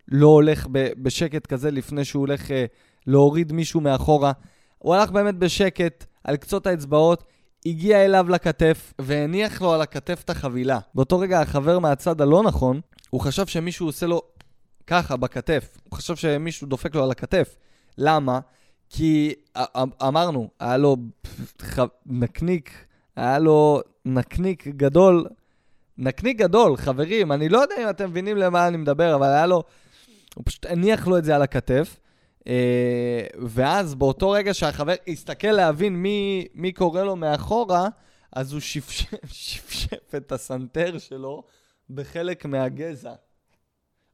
לא 0.07 0.27
הולך 0.27 0.67
ב, 0.71 0.87
בשקט 0.97 1.45
כזה 1.45 1.71
לפני 1.71 2.05
שהוא 2.05 2.19
הולך 2.19 2.47
uh, 2.47 2.51
להוריד 3.07 3.51
מישהו 3.51 3.81
מאחורה. 3.81 4.31
הוא 4.77 4.95
הלך 4.95 5.11
באמת 5.11 5.35
בשקט, 5.35 6.05
על 6.23 6.35
קצות 6.35 6.67
האצבעות, 6.67 7.23
הגיע 7.65 8.05
אליו 8.05 8.29
לכתף 8.29 8.93
והניח 9.01 9.61
לו 9.61 9.73
על 9.73 9.81
הכתף 9.81 10.21
את 10.25 10.29
החבילה. 10.29 10.79
באותו 10.95 11.19
רגע 11.19 11.41
החבר 11.41 11.79
מהצד 11.79 12.21
הלא 12.21 12.43
נכון, 12.43 12.81
הוא 13.09 13.21
חשב 13.21 13.47
שמישהו 13.47 13.85
עושה 13.85 14.05
לו 14.05 14.21
ככה 14.87 15.17
בכתף. 15.17 15.77
הוא 15.89 15.97
חשב 15.97 16.15
שמישהו 16.15 16.67
דופק 16.67 16.95
לו 16.95 17.03
על 17.03 17.11
הכתף. 17.11 17.55
למה? 17.97 18.39
כי 18.89 19.33
א- 19.53 19.63
א- 19.73 20.07
אמרנו, 20.07 20.49
היה 20.59 20.77
לו 20.77 20.97
נקניק, 22.05 22.85
היה 23.15 23.39
לו 23.39 23.81
נקניק 24.05 24.67
גדול. 24.67 25.25
נקניק 25.97 26.37
גדול, 26.37 26.77
חברים, 26.77 27.31
אני 27.31 27.49
לא 27.49 27.57
יודע 27.57 27.75
אם 27.83 27.89
אתם 27.89 28.09
מבינים 28.09 28.37
למה 28.37 28.67
אני 28.67 28.77
מדבר, 28.77 29.15
אבל 29.15 29.27
היה 29.27 29.45
לו... 29.45 29.63
הוא 30.35 30.43
פשוט 30.45 30.65
הניח 30.65 31.07
לו 31.07 31.17
את 31.17 31.23
זה 31.23 31.35
על 31.35 31.41
הכתף. 31.41 31.99
אה, 32.47 33.27
ואז 33.39 33.95
באותו 33.95 34.29
רגע 34.29 34.53
שהחבר 34.53 34.93
הסתכל 35.07 35.51
להבין 35.51 35.95
מי, 35.95 36.47
מי 36.53 36.71
קורא 36.71 37.03
לו 37.03 37.15
מאחורה, 37.15 37.87
אז 38.33 38.53
הוא 38.53 38.61
שפשף, 38.61 39.31
שפשף 39.31 40.15
את 40.15 40.31
הסנטר 40.31 40.97
שלו 40.97 41.43
בחלק 41.89 42.45
מהגזע. 42.45 43.13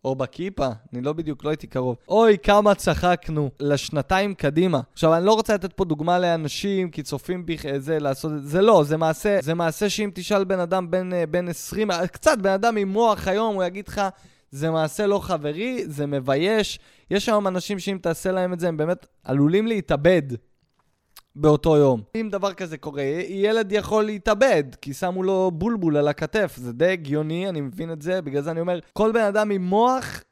או 0.05 0.15
בכיפה, 0.15 0.67
אני 0.93 1.01
לא 1.01 1.13
בדיוק, 1.13 1.43
לא 1.43 1.49
הייתי 1.49 1.67
קרוב. 1.67 1.95
אוי, 2.07 2.37
כמה 2.43 2.75
צחקנו 2.75 3.49
לשנתיים 3.59 4.33
קדימה. 4.33 4.81
עכשיו, 4.93 5.15
אני 5.15 5.25
לא 5.25 5.33
רוצה 5.33 5.53
לתת 5.53 5.73
פה 5.73 5.85
דוגמה 5.85 6.19
לאנשים, 6.19 6.91
כי 6.91 7.03
צופים 7.03 7.45
בי 7.45 7.57
זה, 7.77 7.99
לעשות 7.99 8.31
את 8.31 8.43
זה. 8.43 8.49
זה 8.49 8.61
לא, 8.61 8.83
זה 8.83 8.97
מעשה, 8.97 9.37
זה 9.41 9.53
מעשה 9.53 9.89
שאם 9.89 10.09
תשאל 10.13 10.43
בן 10.43 10.59
אדם 10.59 10.91
בן, 10.91 11.13
אה, 11.13 11.25
בן 11.25 11.47
20, 11.47 11.89
קצת 12.11 12.37
בן 12.37 12.49
אדם 12.49 12.77
עם 12.77 12.87
מוח 12.87 13.27
היום, 13.27 13.55
הוא 13.55 13.63
יגיד 13.63 13.87
לך, 13.87 14.01
זה 14.53 14.72
מעשה 14.72 15.07
לא 15.07 15.19
חברי, 15.19 15.83
זה 15.86 16.05
מבייש. 16.05 16.79
יש 17.12 17.29
היום 17.29 17.48
אנשים 17.48 17.79
שאם 17.79 17.98
תעשה 18.01 18.31
להם 18.31 18.53
את 18.53 18.60
זה, 18.60 18.67
הם 18.67 18.77
באמת 18.77 19.05
עלולים 19.24 19.67
להתאבד 19.67 20.22
באותו 21.36 21.77
יום. 21.77 22.01
אם 22.15 22.29
דבר 22.31 22.53
כזה 22.53 22.77
קורה, 22.77 23.03
ילד 23.27 23.72
יכול 23.72 24.03
להתאבד, 24.03 24.63
כי 24.81 24.93
שמו 24.93 25.24
לו 25.24 25.51
בולבול 25.51 25.98
על 25.98 26.07
הכתף. 26.07 26.55
זה 26.57 26.74
די 26.74 26.88
הגיוני, 26.88 27.50
אני 27.50 27.62
מבין 27.62 27.91
את 27.91 28.01
זה, 28.01 28.22
בגלל 28.22 28.41
זה 28.41 28.51
אני 28.51 28.60
אומר, 28.60 28.79
כל 28.93 29.12
בן 29.12 29.24
אדם 29.24 29.51
עם 29.51 29.63
מוח 29.63 30.24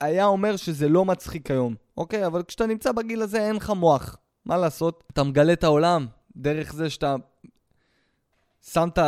היה 0.00 0.26
אומר 0.26 0.56
שזה 0.56 0.88
לא 0.88 1.04
מצחיק 1.04 1.50
היום, 1.50 1.74
אוקיי? 1.96 2.26
אבל 2.26 2.42
כשאתה 2.42 2.66
נמצא 2.66 2.92
בגיל 2.92 3.22
הזה, 3.22 3.46
אין 3.46 3.56
לך 3.56 3.70
מוח. 3.70 4.16
מה 4.44 4.56
לעשות? 4.56 5.04
אתה 5.12 5.22
מגלה 5.22 5.52
את 5.52 5.64
העולם 5.64 6.06
דרך 6.36 6.72
זה 6.72 6.90
שאתה 6.90 7.16
שם 8.62 8.88
את 8.92 8.98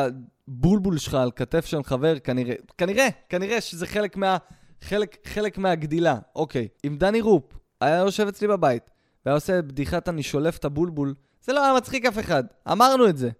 הבולבול 0.50 0.98
שלך 0.98 1.14
על 1.14 1.30
כתף 1.36 1.66
של 1.66 1.82
חבר, 1.82 2.18
כנראה, 2.18 2.54
כנראה, 2.78 3.08
כנראה 3.28 3.60
שזה 3.60 3.86
חלק 3.86 4.16
מה... 4.16 4.36
חלק, 4.82 5.16
חלק 5.28 5.58
מהגדילה. 5.58 6.18
אוקיי, 6.34 6.68
אם 6.86 6.96
דני 6.98 7.20
רופ 7.20 7.44
היה 7.80 7.96
יושב 7.96 8.26
אצלי 8.26 8.48
בבית 8.48 8.90
והיה 9.26 9.34
עושה 9.34 9.62
בדיחת 9.62 10.08
אני 10.08 10.22
שולף 10.22 10.58
את 10.58 10.64
הבולבול, 10.64 11.14
זה 11.42 11.52
לא 11.52 11.64
היה 11.64 11.74
מצחיק 11.74 12.04
אף 12.04 12.18
אחד. 12.18 12.44
אמרנו 12.72 13.08
את 13.08 13.16
זה. 13.16 13.30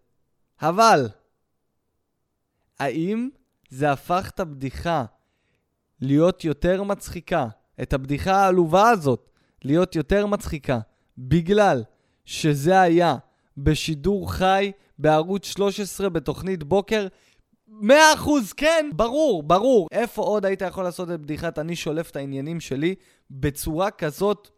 אבל, 0.62 1.08
האם 2.80 3.28
זה 3.70 3.92
הפך 3.92 4.30
את 4.34 4.40
הבדיחה 4.40 5.04
להיות 6.00 6.44
יותר 6.44 6.82
מצחיקה, 6.82 7.46
את 7.82 7.92
הבדיחה 7.92 8.36
העלובה 8.36 8.88
הזאת, 8.88 9.30
להיות 9.64 9.96
יותר 9.96 10.26
מצחיקה, 10.26 10.78
בגלל 11.18 11.82
שזה 12.24 12.80
היה 12.80 13.16
בשידור 13.64 14.32
חי 14.32 14.72
בערוץ 14.98 15.46
13 15.46 16.08
בתוכנית 16.08 16.64
בוקר? 16.64 17.06
מאה 17.68 18.14
אחוז, 18.14 18.52
כן, 18.52 18.90
ברור, 18.94 19.42
ברור. 19.42 19.88
איפה 19.92 20.22
עוד 20.22 20.46
היית 20.46 20.62
יכול 20.62 20.84
לעשות 20.84 21.10
את 21.10 21.20
בדיחת 21.20 21.58
אני 21.58 21.76
שולף 21.76 22.10
את 22.10 22.16
העניינים 22.16 22.60
שלי 22.60 22.94
בצורה 23.30 23.90
כזאת 23.90 24.48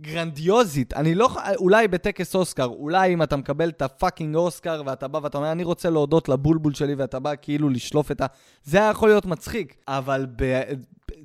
גרנדיוזית? 0.00 0.94
אני 0.94 1.14
לא... 1.14 1.28
אולי 1.56 1.88
בטקס 1.88 2.34
אוסקר, 2.34 2.64
אולי 2.64 3.14
אם 3.14 3.22
אתה 3.22 3.36
מקבל 3.36 3.68
את 3.68 3.82
ה 3.82 3.89
fucking 3.89 4.36
אוסקר 4.36 4.82
ואתה 4.86 5.08
בא 5.08 5.18
ואתה 5.22 5.38
אומר, 5.38 5.52
אני 5.52 5.64
רוצה 5.64 5.90
להודות 5.90 6.28
לבולבול 6.28 6.74
שלי 6.74 6.94
ואתה 6.94 7.18
בא 7.18 7.32
כאילו 7.42 7.68
לשלוף 7.68 8.10
את 8.10 8.20
ה... 8.20 8.26
זה 8.64 8.78
היה 8.78 8.90
יכול 8.90 9.08
להיות 9.08 9.26
מצחיק, 9.26 9.76
אבל 9.88 10.26
ב... 10.36 10.62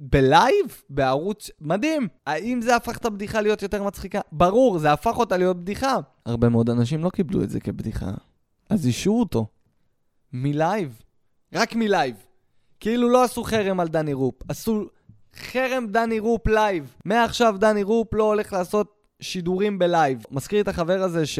בלייב? 0.02 0.84
בערוץ 0.90 1.50
מדהים. 1.62 2.08
האם 2.26 2.62
זה 2.62 2.76
הפך 2.76 2.98
את 2.98 3.06
הבדיחה 3.06 3.42
להיות 3.42 3.62
יותר 3.62 3.84
מצחיקה? 3.84 4.22
ברור, 4.32 4.80
זה 4.80 4.92
הפך 4.92 5.18
אותה 5.18 5.38
להיות 5.38 5.58
בדיחה. 5.58 5.98
הרבה 6.26 6.50
מאוד 6.50 6.70
אנשים 6.70 7.04
לא 7.04 7.10
קיבלו 7.10 7.44
את 7.44 7.50
זה 7.50 7.60
כבדיחה. 7.60 8.12
אז 8.70 8.86
אישרו 8.86 9.20
אותו. 9.20 9.48
מלייב. 10.34 11.02
רק 11.54 11.76
מלייב. 11.76 12.16
כאילו 12.80 13.10
לא 13.10 13.24
עשו 13.24 13.44
חרם 13.44 13.80
על 13.80 13.88
דני 13.88 14.14
רופ, 14.14 14.36
עשו 14.50 14.86
חרם 15.36 15.88
דני 15.88 16.20
רופ 16.20 16.48
לייב. 16.48 16.94
מעכשיו 17.06 17.56
דני 17.60 17.84
רופ 17.84 18.14
לא 18.14 18.24
הולך 18.24 18.54
לעשות 18.54 18.94
שידורים 19.20 19.80
בלייב. 19.80 20.24
מזכיר 20.32 20.62
את 20.62 20.68
החבר 20.68 21.04
הזה 21.04 21.26
ש... 21.26 21.40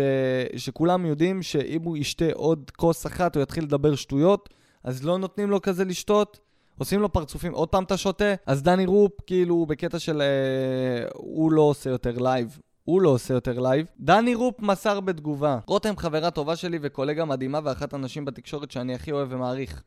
שכולם 0.56 1.06
יודעים 1.06 1.44
שאם 1.44 1.82
הוא 1.84 1.98
ישתה 1.98 2.26
עוד 2.34 2.72
כוס 2.76 3.06
אחת 3.06 3.36
הוא 3.36 3.44
יתחיל 3.44 3.64
לדבר 3.64 3.96
שטויות, 3.96 4.50
אז 4.84 5.04
לא 5.04 5.18
נותנים 5.18 5.50
לו 5.50 5.62
כזה 5.62 5.86
לשתות. 5.86 6.40
עושים 6.78 7.02
לו 7.02 7.14
פרצופים, 7.14 7.54
עוד 7.54 7.70
פעם 7.70 7.84
אתה 7.84 7.98
שותה? 7.98 8.34
אז 8.46 8.64
דני 8.64 8.86
רופ, 8.86 9.12
כאילו, 9.28 9.66
בקטע 9.66 10.00
של... 10.00 10.22
אה, 10.22 11.08
הוא 11.14 11.52
לא 11.52 11.62
עושה 11.62 11.90
יותר 11.90 12.18
לייב. 12.18 12.60
הוא 12.84 13.02
לא 13.02 13.10
עושה 13.10 13.34
יותר 13.34 13.60
לייב. 13.60 13.88
דני 14.00 14.36
רופ 14.36 14.60
מסר 14.60 15.00
בתגובה. 15.00 15.60
רותם 15.68 15.98
חברה 15.98 16.32
טובה 16.32 16.56
שלי 16.56 16.80
וקולגה 16.82 17.26
מדהימה 17.26 17.60
ואחת 17.64 17.94
הנשים 17.94 18.26
בתקשורת 18.26 18.72
שאני 18.72 18.96
הכי 18.96 19.12
אוהב 19.12 19.28
ומעריך. 19.32 19.84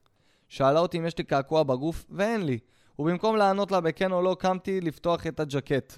שאלה 0.48 0.80
אותי 0.80 0.98
אם 0.98 1.06
יש 1.06 1.18
לי 1.18 1.24
קעקוע 1.24 1.62
בגוף, 1.62 2.04
ואין 2.10 2.46
לי. 2.46 2.58
ובמקום 2.98 3.36
לענות 3.36 3.72
לה 3.72 3.80
בכן 3.80 4.12
או 4.12 4.22
לא, 4.22 4.36
קמתי 4.38 4.80
לפתוח 4.80 5.26
את 5.26 5.40
הג'קט. 5.40 5.94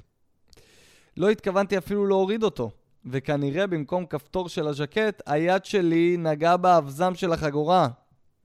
לא 1.17 1.31
התכוונתי 1.31 1.79
אפילו 1.79 2.07
להוריד 2.07 2.43
אותו. 2.43 2.71
וכנראה 3.07 3.67
במקום 3.67 4.07
כפתור 4.07 4.49
של 4.49 4.69
הז'קט, 4.69 5.23
היד 5.27 5.65
שלי 5.65 6.17
נגעה 6.19 6.57
באבזם 6.57 7.15
של 7.15 7.33
החגורה. 7.33 7.89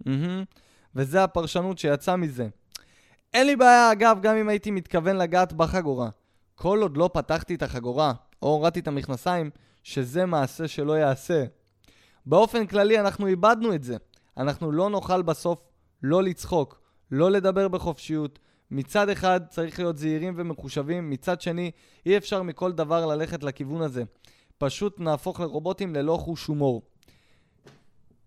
Mm-hmm. 0.03 0.45
וזה 0.95 1.24
הפרשנות 1.24 1.77
שיצאה 1.77 2.15
מזה. 2.15 2.48
אין 3.33 3.48
לי 3.48 3.55
בעיה, 3.55 3.91
אגב, 3.91 4.17
גם 4.21 4.36
אם 4.36 4.50
הייתי 4.50 4.71
מתכוון 4.71 5.15
לגעת 5.15 5.53
בחגורה. 5.53 6.10
כל 6.55 6.81
עוד 6.81 6.98
לא 6.98 7.10
פתחתי 7.13 7.55
את 7.55 7.63
החגורה, 7.63 8.13
או 8.41 8.48
הורדתי 8.48 8.79
את 8.79 8.88
המכנסיים, 8.88 9.50
שזה 9.83 10.25
מעשה 10.25 10.67
שלא 10.67 10.93
יעשה. 10.93 11.45
באופן 12.25 12.67
כללי 12.67 13.00
אנחנו 13.00 13.27
איבדנו 13.27 13.74
את 13.74 13.83
זה. 13.83 13.98
אנחנו 14.38 14.71
לא 14.71 14.89
נוכל 14.89 15.21
בסוף 15.21 15.63
לא 16.03 16.24
לצחוק, 16.24 16.81
לא 17.12 17.31
לדבר 17.31 17.67
בחופשיות. 17.67 18.39
מצד 18.71 19.10
אחד 19.10 19.41
צריך 19.50 19.79
להיות 19.79 19.98
זהירים 19.98 20.33
ומחושבים, 20.38 21.10
מצד 21.10 21.41
שני 21.41 21.71
אי 22.05 22.17
אפשר 22.17 22.43
מכל 22.43 22.71
דבר 22.71 23.05
ללכת 23.05 23.43
לכיוון 23.43 23.81
הזה. 23.81 24.03
פשוט 24.57 25.00
נהפוך 25.00 25.39
לרובוטים 25.39 25.95
ללא 25.95 26.17
חוש 26.17 26.45
הומור. 26.45 26.81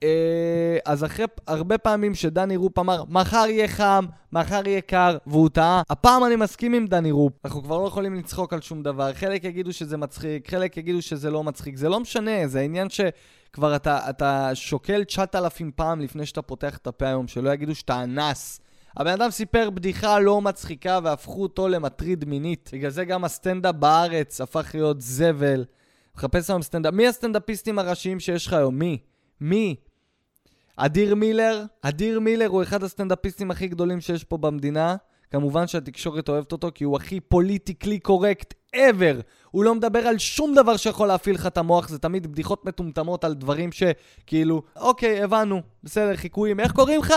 אה, 0.05 0.79
אז 0.93 1.05
אחרי 1.05 1.25
הרבה 1.47 1.79
פעמים 1.79 2.15
שדני 2.15 2.57
רופ 2.57 2.79
אמר, 2.79 3.05
מחר 3.09 3.45
יהיה 3.49 3.69
חם, 3.69 4.05
מחר 4.33 4.69
יהיה 4.69 4.81
קר, 4.81 5.17
והוא 5.27 5.49
טעה, 5.49 5.83
הפעם 5.91 6.25
אני 6.25 6.37
מסכים 6.37 6.75
עם 6.75 6.87
דני 6.87 7.11
רופ. 7.11 7.33
אנחנו 7.45 7.63
כבר 7.63 7.79
לא 7.79 7.87
יכולים 7.87 8.15
לצחוק 8.15 8.53
על 8.53 8.61
שום 8.61 8.83
דבר. 8.83 9.13
חלק 9.13 9.45
יגידו 9.45 9.73
שזה 9.73 9.97
מצחיק, 9.97 10.51
חלק 10.51 10.77
יגידו 10.77 11.03
שזה 11.03 11.31
לא 11.31 11.45
מצחיק. 11.45 11.77
זה 11.77 11.89
לא 11.89 12.01
משנה, 12.01 12.47
זה 12.47 12.61
העניין 12.61 12.89
שכבר 12.91 13.77
אתה, 13.77 14.11
אתה 14.11 14.51
שוקל 14.55 15.05
9,000 15.05 15.71
פעם 15.77 16.01
לפני 16.01 16.27
שאתה 16.27 16.43
פותח 16.43 16.77
את 16.77 16.87
הפה 16.87 17.07
היום, 17.07 17.29
שלא 17.29 17.51
יגידו 17.51 17.75
שאתה 17.75 18.03
אנס. 18.03 18.61
הבן 18.97 19.11
אדם 19.11 19.31
סיפר 19.31 19.71
בדיחה 19.71 20.19
לא 20.19 20.41
מצחיקה 20.41 20.99
והפכו 21.03 21.43
אותו 21.43 21.69
למטריד 21.69 22.25
מינית. 22.25 22.71
בגלל 22.73 22.91
זה 22.91 23.05
גם 23.05 23.25
הסטנדאפ 23.25 23.75
בארץ 23.75 24.41
הפך 24.41 24.71
להיות 24.75 25.01
זבל. 25.01 25.65
מחפש 26.17 26.51
היום 26.51 26.63
סטנדאפ. 26.63 26.95
מי 26.95 27.09
הסטנדאפיסטים 27.09 27.79
הראשיים 27.79 28.21
שיש 28.21 28.47
לך 28.47 28.53
היום? 28.53 28.79
מי? 28.79 28.99
מי? 29.41 29.77
אדיר 30.77 31.15
מילר, 31.15 31.65
אדיר 31.83 32.21
מילר 32.21 32.47
הוא 32.47 32.63
אחד 32.63 32.83
הסטנדאפיסטים 32.83 33.51
הכי 33.51 33.69
גדולים 33.69 34.01
שיש 34.01 34.25
פה 34.25 34.37
במדינה. 34.37 34.97
כמובן 35.31 35.67
שהתקשורת 35.67 36.29
אוהבת 36.29 36.53
אותו 36.53 36.71
כי 36.75 36.85
הוא 36.85 36.97
הכי 36.97 37.21
פוליטיקלי 37.21 37.99
קורקט 37.99 38.55
ever. 38.77 39.23
הוא 39.51 39.65
לא 39.65 39.75
מדבר 39.75 39.99
על 39.99 40.19
שום 40.19 40.55
דבר 40.55 40.77
שיכול 40.77 41.09
להפעיל 41.09 41.35
לך 41.35 41.47
את 41.47 41.59
המוח, 41.59 41.89
זה 41.89 41.99
תמיד 41.99 42.27
בדיחות 42.33 42.65
מטומטמות 42.65 43.25
על 43.25 43.35
דברים 43.35 43.71
שכאילו, 43.73 44.63
אוקיי, 44.77 45.23
הבנו, 45.23 45.63
בסדר, 45.83 46.17
חיקויים. 46.17 46.61
איך 46.61 46.73
קוראים 46.73 47.01
לך? 47.01 47.15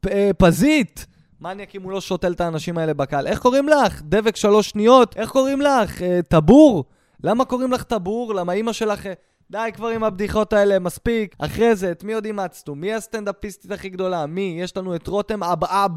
פ- 0.00 0.06
אה, 0.06 0.30
פזית. 0.38 1.06
מניאק 1.40 1.74
אם 1.74 1.82
הוא 1.82 1.92
לא 1.92 2.00
שותל 2.00 2.32
את 2.32 2.40
האנשים 2.40 2.78
האלה 2.78 2.94
בקהל. 2.94 3.26
איך 3.26 3.38
קוראים 3.38 3.68
לך? 3.68 4.02
דבק 4.02 4.36
שלוש 4.36 4.70
שניות. 4.70 5.16
איך 5.16 5.30
קוראים 5.30 5.60
לך? 5.60 6.02
אה, 6.02 6.20
טבור? 6.28 6.84
למה 7.24 7.44
קוראים 7.44 7.72
לך 7.72 7.82
טבור? 7.82 8.34
למה 8.34 8.52
אימא 8.52 8.72
שלך... 8.72 9.06
אה, 9.06 9.12
די 9.52 9.70
כבר 9.74 9.88
עם 9.88 10.04
הבדיחות 10.04 10.52
האלה, 10.52 10.78
מספיק. 10.78 11.36
אחרי 11.38 11.76
זה, 11.76 11.90
את 11.90 12.04
מי 12.04 12.12
עוד 12.12 12.24
אימצנו? 12.24 12.74
מי 12.74 12.94
הסטנדאפיסטית 12.94 13.70
הכי 13.70 13.88
גדולה? 13.88 14.26
מי? 14.26 14.56
יש 14.60 14.76
לנו 14.76 14.96
את 14.96 15.06
רותם 15.06 15.42
אבאב. 15.42 15.90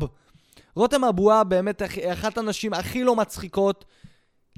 רותם 0.76 1.04
אבואב 1.04 1.50
באמת 1.50 1.82
אחת 2.12 2.38
הנשים 2.38 2.74
הכי 2.74 3.04
לא 3.04 3.16
מצחיקות, 3.16 3.86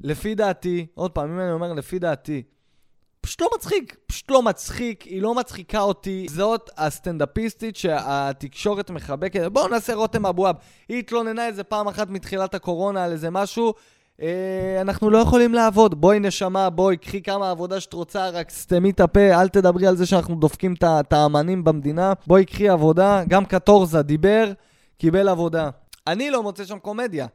לפי 0.00 0.34
דעתי. 0.34 0.86
עוד 0.94 1.10
פעם, 1.10 1.32
אם 1.32 1.40
אני 1.40 1.52
אומר 1.52 1.72
לפי 1.72 1.98
דעתי, 1.98 2.42
פשוט 3.20 3.40
לא 3.40 3.48
מצחיק, 3.54 3.96
פשוט 4.06 4.30
לא 4.30 4.42
מצחיק, 4.42 5.02
היא 5.02 5.22
לא 5.22 5.34
מצחיקה 5.34 5.80
אותי. 5.80 6.26
זאת 6.30 6.70
הסטנדאפיסטית 6.76 7.76
שהתקשורת 7.76 8.90
מחבקת. 8.90 9.52
בואו 9.52 9.68
נעשה 9.68 9.94
רותם 9.94 10.26
אבואב. 10.26 10.56
היא 10.88 10.98
התלוננה 10.98 11.46
איזה 11.46 11.64
פעם 11.64 11.88
אחת 11.88 12.08
מתחילת 12.10 12.54
הקורונה 12.54 13.04
על 13.04 13.12
איזה 13.12 13.30
משהו. 13.30 13.74
אה, 14.22 14.80
אנחנו 14.80 15.10
לא 15.10 15.18
יכולים 15.18 15.54
לעבוד. 15.54 16.00
בואי 16.00 16.20
נשמה, 16.20 16.70
בואי, 16.70 16.96
קחי 16.96 17.22
כמה 17.22 17.50
עבודה 17.50 17.80
שאת 17.80 17.92
רוצה, 17.92 18.28
רק 18.28 18.50
סתמי 18.50 18.90
את 18.90 19.00
הפה, 19.00 19.40
אל 19.40 19.48
תדברי 19.48 19.86
על 19.86 19.96
זה 19.96 20.06
שאנחנו 20.06 20.34
דופקים 20.34 20.74
את 20.82 21.12
האמנים 21.12 21.64
במדינה. 21.64 22.12
בואי, 22.26 22.44
קחי 22.44 22.68
עבודה. 22.68 23.22
גם 23.28 23.44
קטורזה 23.44 24.02
דיבר, 24.02 24.52
קיבל 24.98 25.28
עבודה. 25.28 25.70
אני 26.06 26.30
לא 26.30 26.42
מוצא 26.42 26.64
שם 26.64 26.78
קומדיה. 26.78 27.26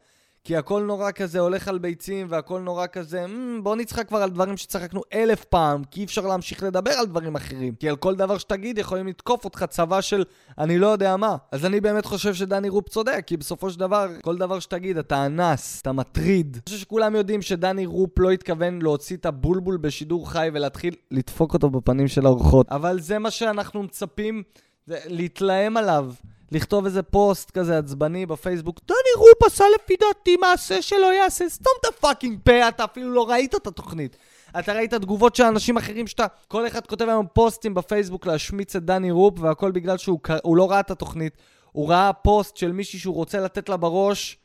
כי 0.46 0.58
הכל 0.58 0.84
נורא 0.84 1.12
כזה 1.12 1.40
הולך 1.40 1.68
על 1.68 1.78
ביצים, 1.78 2.28
והכל 2.30 2.60
נורא 2.60 2.88
כזה, 2.88 3.26
mm, 3.26 3.62
בוא 3.64 3.76
נצחק 3.76 4.08
כבר 4.08 4.18
על 4.18 4.30
דברים 4.30 4.58
שצחקנו 4.58 5.02
אלף 5.14 5.44
פעם, 5.44 5.84
כי 5.84 6.00
אי 6.00 6.06
אפשר 6.06 6.28
להמשיך 6.28 6.64
לדבר 6.64 6.92
על 6.92 7.06
דברים 7.06 7.36
אחרים. 7.36 7.76
כי 7.76 7.90
על 7.90 7.96
כל 7.96 8.16
דבר 8.16 8.38
שתגיד 8.38 8.78
יכולים 8.78 9.08
לתקוף 9.08 9.46
אותך 9.46 9.66
צבא 9.70 10.02
של 10.02 10.24
אני 10.58 10.78
לא 10.78 10.88
יודע 10.88 11.18
מה. 11.18 11.36
אז 11.52 11.66
אני 11.66 11.82
באמת 11.82 12.06
חושב 12.06 12.34
שדני 12.34 12.70
רופ 12.70 12.90
צודק, 12.90 13.24
כי 13.28 13.38
בסופו 13.38 13.70
של 13.70 13.80
דבר, 13.80 14.08
כל 14.22 14.38
דבר 14.38 14.60
שתגיד, 14.60 14.98
אתה 14.98 15.26
אנס, 15.26 15.82
אתה 15.82 15.92
מטריד. 15.92 16.54
אני 16.54 16.62
חושב 16.66 16.78
שכולם 16.78 17.16
יודעים 17.16 17.42
שדני 17.42 17.86
רופ 17.86 18.20
לא 18.20 18.32
התכוון 18.32 18.82
להוציא 18.82 19.18
את 19.18 19.26
הבולבול 19.26 19.78
בשידור 19.78 20.32
חי 20.32 20.50
ולהתחיל 20.54 20.96
לדפוק 21.12 21.54
אותו 21.54 21.70
בפנים 21.70 22.08
של 22.08 22.26
האורחות. 22.26 22.68
אבל 22.70 23.00
זה 23.00 23.20
מה 23.20 23.32
שאנחנו 23.32 23.84
מצפים, 23.84 24.44
להתלהם 24.88 25.78
עליו. 25.78 26.12
לכתוב 26.54 26.86
איזה 26.86 27.04
פוסט 27.04 27.52
כזה 27.52 27.78
עצבני 27.78 28.26
בפייסבוק, 28.26 28.80
דני 28.88 28.98
רופ 29.18 29.44
עשה 29.44 29.64
לפי 29.76 29.94
דעתי 30.00 30.38
מעשה 30.38 30.82
שלא 30.82 31.14
יעשה, 31.14 31.50
סתום 31.50 31.74
את 31.80 31.86
ה 31.86 31.92
fucking 31.93 32.40
פה, 32.44 32.68
אתה 32.68 32.84
אפילו 32.84 33.12
לא 33.12 33.30
ראית 33.30 33.56
את 33.56 33.68
התוכנית. 33.68 34.18
אתה 34.60 34.74
ראית 34.74 34.94
תגובות 34.94 35.36
של 35.36 35.44
אנשים 35.44 35.78
אחרים 35.78 36.08
שאתה, 36.08 36.26
כל 36.48 36.68
אחד 36.68 36.88
כותב 36.88 37.10
היום 37.10 37.26
פוסטים 37.34 37.74
בפייסבוק 37.74 38.26
להשמיץ 38.26 38.76
את 38.76 38.86
דני 38.86 39.12
רופ, 39.12 39.40
והכל 39.40 39.72
בגלל 39.72 39.98
שהוא 39.98 40.58
לא 40.58 40.72
ראה 40.72 40.80
את 40.80 40.92
התוכנית. 40.92 41.38
הוא 41.72 41.90
ראה 41.90 42.14
פוסט 42.14 42.58
של 42.58 42.72
מישהי 42.72 43.00
שהוא 43.00 43.16
רוצה 43.16 43.40
לתת 43.40 43.70
לה 43.70 43.78
בראש, 43.78 44.38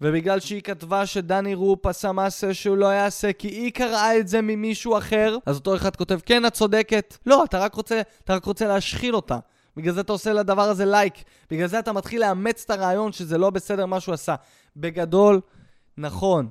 ובגלל 0.00 0.40
שהיא 0.40 0.62
כתבה 0.62 1.06
שדני 1.06 1.54
רופ 1.54 1.86
עשה 1.86 2.12
מעשה 2.12 2.54
שהוא 2.54 2.76
לא 2.76 2.86
יעשה 2.86 3.32
כי 3.32 3.48
היא 3.48 3.72
קראה 3.72 4.18
את 4.18 4.28
זה 4.28 4.40
ממישהו 4.42 4.98
אחר, 4.98 5.36
אז 5.46 5.56
אותו 5.56 5.76
אחד 5.76 5.96
כותב, 5.96 6.18
כן, 6.26 6.46
את 6.46 6.52
צודקת. 6.52 7.16
לא, 7.26 7.44
אתה 7.44 7.58
רק 7.58 7.74
רוצה, 7.74 8.00
אתה 8.24 8.34
רק 8.34 8.44
רוצה 8.44 8.66
להשחיל 8.66 9.14
אותה. 9.14 9.38
בגלל 9.76 9.94
זה 9.94 10.00
אתה 10.00 10.12
עושה 10.12 10.32
לדבר 10.32 10.62
הזה 10.62 10.84
לייק. 10.84 11.14
בגלל 11.50 11.66
זה 11.66 11.78
אתה 11.78 11.92
מתחיל 11.92 12.20
לאמץ 12.20 12.62
את 12.64 12.70
הרעיון 12.70 13.12
שזה 13.12 13.38
לא 13.38 13.50
בסדר 13.50 13.86
מה 13.86 14.00
שהוא 14.00 14.12
עשה. 14.12 14.34
בגדול, 14.76 15.40
נכון, 15.98 16.48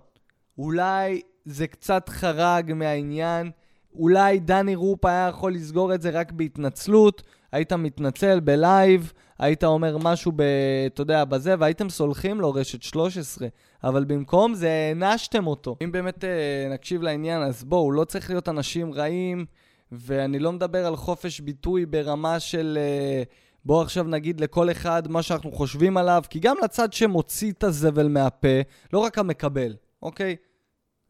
אולי 0.57 1.21
זה 1.45 1.67
קצת 1.67 2.09
חרג 2.09 2.73
מהעניין. 2.73 3.51
אולי 3.95 4.39
דני 4.39 4.75
רופ 4.75 5.05
היה 5.05 5.27
יכול 5.27 5.53
לסגור 5.53 5.93
את 5.93 6.01
זה 6.01 6.09
רק 6.09 6.31
בהתנצלות, 6.31 7.23
היית 7.51 7.73
מתנצל 7.73 8.39
בלייב, 8.39 9.13
היית 9.39 9.63
אומר 9.63 9.97
משהו, 9.97 10.31
ב, 10.35 10.41
אתה 10.85 11.01
יודע, 11.01 11.25
בזה, 11.25 11.55
והייתם 11.59 11.89
סולחים 11.89 12.41
לו 12.41 12.53
רשת 12.53 12.81
13. 12.81 13.47
אבל 13.83 14.03
במקום 14.03 14.53
זה 14.53 14.69
הענשתם 14.69 15.47
אותו. 15.47 15.75
אם 15.83 15.91
באמת 15.91 16.23
אה, 16.23 16.67
נקשיב 16.73 17.01
לעניין, 17.01 17.41
אז 17.41 17.63
בואו, 17.63 17.91
לא 17.91 18.03
צריך 18.03 18.29
להיות 18.29 18.49
אנשים 18.49 18.93
רעים, 18.93 19.45
ואני 19.91 20.39
לא 20.39 20.51
מדבר 20.51 20.85
על 20.85 20.95
חופש 20.95 21.39
ביטוי 21.39 21.85
ברמה 21.85 22.39
של... 22.39 22.77
אה, 22.81 23.23
בואו 23.65 23.81
עכשיו 23.81 24.03
נגיד 24.03 24.41
לכל 24.41 24.71
אחד 24.71 25.07
מה 25.07 25.23
שאנחנו 25.23 25.51
חושבים 25.51 25.97
עליו, 25.97 26.23
כי 26.29 26.39
גם 26.39 26.55
לצד 26.63 26.93
שמוציא 26.93 27.51
את 27.51 27.63
הזבל 27.63 28.07
מהפה, 28.07 28.61
לא 28.93 28.99
רק 28.99 29.17
המקבל, 29.17 29.75
אוקיי? 30.01 30.35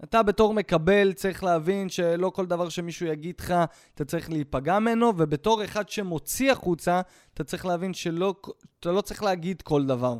אתה 0.03 0.23
בתור 0.23 0.53
מקבל 0.53 1.13
צריך 1.13 1.43
להבין 1.43 1.89
שלא 1.89 2.29
כל 2.29 2.45
דבר 2.45 2.69
שמישהו 2.69 3.05
יגיד 3.05 3.35
לך, 3.39 3.53
אתה 3.95 4.05
צריך 4.05 4.29
להיפגע 4.29 4.79
ממנו, 4.79 5.13
ובתור 5.17 5.63
אחד 5.63 5.89
שמוציא 5.89 6.51
החוצה, 6.51 7.01
אתה 7.33 7.43
צריך 7.43 7.65
להבין 7.65 7.93
שלא, 7.93 8.35
אתה 8.79 8.91
לא 8.91 9.01
צריך 9.01 9.23
להגיד 9.23 9.61
כל 9.61 9.85
דבר. 9.85 10.17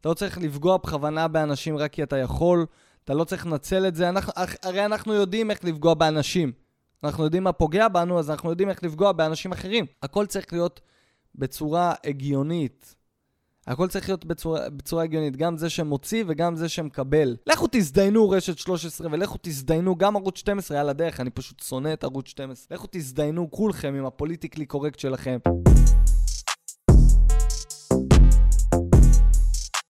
אתה 0.00 0.08
לא 0.08 0.14
צריך 0.14 0.38
לפגוע 0.38 0.76
בכוונה 0.76 1.28
באנשים 1.28 1.76
רק 1.76 1.92
כי 1.92 2.02
אתה 2.02 2.16
יכול, 2.16 2.66
אתה 3.04 3.14
לא 3.14 3.24
צריך 3.24 3.46
לנצל 3.46 3.86
את 3.88 3.94
זה. 3.94 4.08
אנחנו, 4.08 4.32
הרי 4.62 4.84
אנחנו 4.84 5.14
יודעים 5.14 5.50
איך 5.50 5.64
לפגוע 5.64 5.94
באנשים. 5.94 6.63
אנחנו 7.04 7.24
יודעים 7.24 7.42
מה 7.44 7.52
פוגע 7.52 7.88
בנו, 7.88 8.18
אז 8.18 8.30
אנחנו 8.30 8.50
יודעים 8.50 8.68
איך 8.68 8.82
לפגוע 8.82 9.12
באנשים 9.12 9.52
אחרים. 9.52 9.86
הכל 10.02 10.26
צריך 10.26 10.52
להיות 10.52 10.80
בצורה 11.34 11.94
הגיונית. 12.04 12.94
הכל 13.66 13.88
צריך 13.88 14.08
להיות 14.08 14.24
בצורה, 14.24 14.70
בצורה 14.70 15.02
הגיונית, 15.02 15.36
גם 15.36 15.56
זה 15.56 15.70
שמוציא 15.70 16.24
וגם 16.26 16.56
זה 16.56 16.68
שמקבל. 16.68 17.36
לכו 17.46 17.66
תזדיינו 17.72 18.30
רשת 18.30 18.58
13 18.58 19.08
ולכו 19.10 19.38
תזדיינו 19.42 19.96
גם 19.96 20.16
ערוץ 20.16 20.38
12, 20.38 20.80
על 20.80 20.88
הדרך, 20.88 21.20
אני 21.20 21.30
פשוט 21.30 21.60
שונא 21.60 21.92
את 21.92 22.04
ערוץ 22.04 22.28
12. 22.28 22.76
לכו 22.76 22.86
תזדיינו 22.90 23.50
כולכם 23.50 23.94
עם 23.94 24.06
הפוליטיקלי 24.06 24.66
קורקט 24.66 24.98
שלכם. 24.98 25.38